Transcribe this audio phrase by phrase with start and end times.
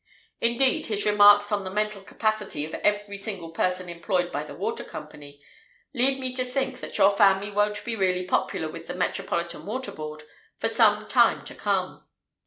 [0.39, 4.83] Indeed, his remarks on the mental capacity of every single person employed by the Water
[4.83, 5.39] Company
[5.93, 9.91] lead me to think that your family won't be really popular with the Metropolitan Water
[9.91, 10.23] Board
[10.57, 12.07] for some time to come!